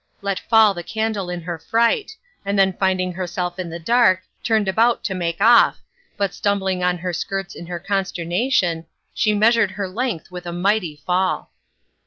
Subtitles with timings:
[0.23, 4.67] let fall the candle in her fright, and then finding herself in the dark, turned
[4.67, 5.79] about to make off,
[6.17, 10.95] but stumbling on her skirts in her consternation, she measured her length with a mighty
[11.05, 11.51] fall.